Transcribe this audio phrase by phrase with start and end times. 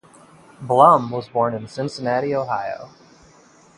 [0.61, 2.89] Blum was born in Cincinnati, Ohio.